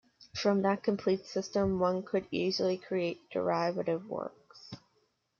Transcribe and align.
From 0.33 0.63
that 0.63 0.81
complete 0.81 1.27
system 1.27 1.77
one 1.77 2.01
could 2.01 2.25
easily 2.31 2.75
create 2.75 3.29
derivative 3.29 4.07
works. 4.09 4.71